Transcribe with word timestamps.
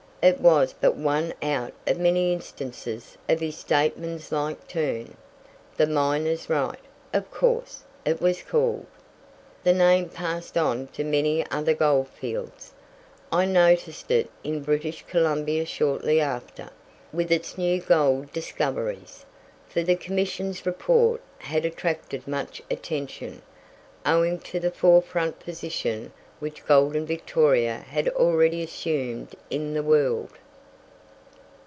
It 0.23 0.39
was 0.39 0.75
but 0.79 0.95
one 0.95 1.33
out 1.41 1.73
of 1.87 1.97
many 1.97 2.31
instances 2.31 3.17
of 3.27 3.39
his 3.39 3.57
statesmanlike 3.57 4.67
turn. 4.67 5.17
The 5.77 5.87
Miner's 5.87 6.47
Right, 6.47 6.77
of 7.11 7.31
course, 7.31 7.83
it 8.05 8.21
was 8.21 8.43
called. 8.43 8.85
The 9.63 9.73
name 9.73 10.09
passed 10.09 10.59
on 10.59 10.85
to 10.89 11.03
many 11.03 11.43
other 11.49 11.73
goldflelds. 11.73 12.73
I 13.31 13.45
noticed 13.45 14.11
it 14.11 14.29
in 14.43 14.61
British 14.61 15.03
Columbia 15.07 15.65
shortly 15.65 16.21
after, 16.21 16.69
with 17.11 17.31
its 17.31 17.57
new 17.57 17.81
gold 17.81 18.31
discoveries; 18.31 19.25
for 19.69 19.81
the 19.81 19.95
Commission's 19.95 20.67
report 20.67 21.23
had 21.39 21.65
attracted 21.65 22.27
much 22.27 22.61
attention, 22.69 23.41
owing 24.05 24.37
to 24.41 24.59
the 24.59 24.69
forefront 24.69 25.39
position 25.39 26.13
which 26.39 26.65
golden 26.65 27.05
Victoria 27.05 27.75
had 27.89 28.09
already 28.09 28.63
assumed 28.63 29.35
in 29.51 29.75
the 29.75 29.83
world. 29.83 30.31